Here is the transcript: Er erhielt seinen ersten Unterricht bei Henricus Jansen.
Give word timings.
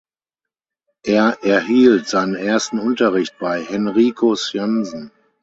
Er 1.05 1.37
erhielt 1.43 2.07
seinen 2.07 2.33
ersten 2.33 2.79
Unterricht 2.79 3.37
bei 3.37 3.61
Henricus 3.61 4.51
Jansen. 4.51 5.11